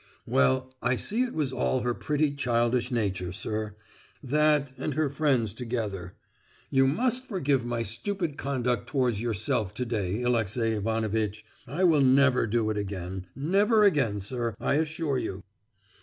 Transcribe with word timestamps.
"Well, 0.25 0.73
I 0.81 0.95
see 0.95 1.21
it 1.21 1.33
was 1.35 1.53
all 1.53 1.81
her 1.81 1.93
pretty 1.93 2.31
childish 2.33 2.89
nature, 2.91 3.31
sir—that 3.31 4.71
and 4.75 4.95
her 4.95 5.11
friends 5.11 5.53
together. 5.53 6.15
You 6.71 6.87
must 6.87 7.27
forgive 7.27 7.65
my 7.67 7.83
stupid 7.83 8.35
conduct 8.35 8.87
towards 8.87 9.21
yourself 9.21 9.75
to 9.75 9.85
day, 9.85 10.23
Alexey 10.23 10.71
Ivanovitch. 10.71 11.45
I 11.67 11.83
will 11.83 12.01
never 12.01 12.47
do 12.47 12.71
it 12.71 12.79
again—never 12.79 13.83
again, 13.83 14.19
sir, 14.21 14.55
I 14.59 14.73
assure 14.77 15.19
you!" 15.19 15.43